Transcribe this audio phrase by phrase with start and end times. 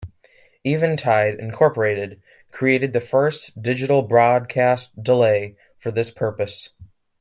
[0.65, 2.19] Eventide, Incorporated
[2.51, 6.69] created the first digital broadcast delay for this purpose.